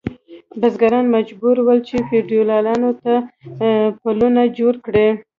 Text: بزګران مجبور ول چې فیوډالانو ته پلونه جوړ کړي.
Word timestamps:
بزګران 0.59 1.05
مجبور 1.15 1.55
ول 1.65 1.79
چې 1.87 1.95
فیوډالانو 2.07 2.91
ته 3.01 3.13
پلونه 4.01 4.41
جوړ 4.57 4.73
کړي. 4.85 5.07